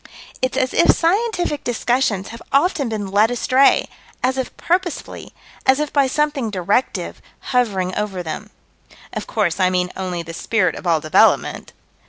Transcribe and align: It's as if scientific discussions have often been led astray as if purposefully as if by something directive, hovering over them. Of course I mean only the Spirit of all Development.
It's 0.41 0.57
as 0.57 0.73
if 0.73 0.89
scientific 0.95 1.63
discussions 1.63 2.29
have 2.29 2.41
often 2.51 2.89
been 2.89 3.11
led 3.11 3.29
astray 3.29 3.87
as 4.23 4.35
if 4.35 4.57
purposefully 4.57 5.31
as 5.63 5.79
if 5.79 5.93
by 5.93 6.07
something 6.07 6.49
directive, 6.49 7.21
hovering 7.53 7.93
over 7.93 8.23
them. 8.23 8.49
Of 9.13 9.27
course 9.27 9.59
I 9.59 9.69
mean 9.69 9.91
only 9.95 10.23
the 10.23 10.33
Spirit 10.33 10.73
of 10.73 10.87
all 10.87 11.01
Development. 11.01 11.71